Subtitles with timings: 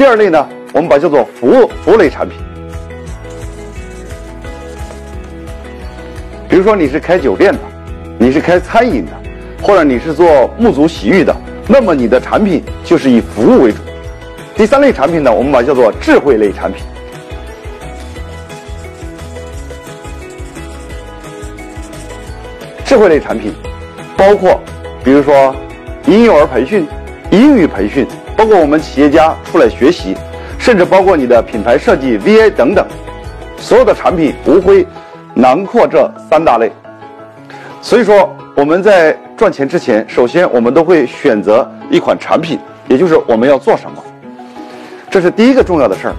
[0.00, 2.38] 第二类呢，我们把叫做服务服务类产品。
[6.48, 7.58] 比如说你是开酒店的，
[8.18, 9.12] 你是开餐饮的，
[9.60, 11.36] 或者你是做沐足洗浴的，
[11.68, 13.76] 那么你的产品就是以服务为主。
[14.56, 16.82] 第三类产品呢，我们把叫做智慧类产品。
[22.86, 23.52] 智慧类产品
[24.16, 24.58] 包括，
[25.04, 25.54] 比如说
[26.06, 26.88] 婴幼儿培训、
[27.30, 28.06] 英语培训，
[28.36, 30.16] 包括我们企业家出来学习，
[30.58, 32.84] 甚至包括你的品牌设计、VA 等等，
[33.56, 34.84] 所有的产品无非
[35.32, 36.72] 囊括这三大类。
[37.80, 42.58] 所以说，我们在赚钱之前，首先我们都会选择一款产品，
[42.88, 44.02] 也就是我们要做什么，
[45.08, 46.14] 这是第一个重要的事儿。